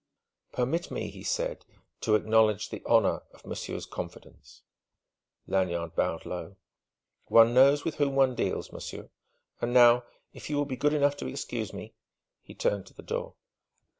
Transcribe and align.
"Permit 0.51 0.89
me," 0.89 1.11
he 1.11 1.21
said, 1.21 1.63
"to 1.99 2.15
acknowledge 2.15 2.69
the 2.69 2.83
honour 2.87 3.21
of 3.35 3.45
monsieur's 3.45 3.85
confidence!" 3.85 4.63
Lanyard 5.45 5.95
bowed 5.95 6.25
low: 6.25 6.55
"One 7.25 7.53
knows 7.53 7.85
with 7.85 7.97
whom 7.97 8.15
one 8.15 8.33
deals, 8.33 8.71
monsieur!... 8.71 9.11
And 9.61 9.73
now, 9.75 10.03
if 10.33 10.49
you 10.49 10.55
will 10.57 10.65
be 10.65 10.75
good 10.75 10.93
enough 10.93 11.17
to 11.17 11.27
excuse 11.27 11.71
me...." 11.71 11.93
He 12.41 12.55
turned 12.55 12.87
to 12.87 12.95
the 12.95 13.03
door. 13.03 13.35